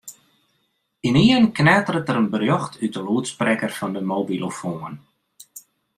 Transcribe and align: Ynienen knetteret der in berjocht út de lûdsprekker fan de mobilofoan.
Ynienen 1.07 1.45
knetteret 1.57 2.07
der 2.07 2.19
in 2.21 2.31
berjocht 2.33 2.73
út 2.83 2.93
de 2.95 3.01
lûdsprekker 3.07 3.71
fan 3.77 3.93
de 3.95 4.01
mobilofoan. 4.11 4.95